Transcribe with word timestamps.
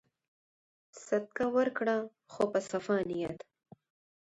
صدقه 1.05 1.45
ورکړه 1.55 1.95
خو 2.31 2.43
په 2.51 2.59
صفا 2.69 2.97
نیت. 3.09 3.39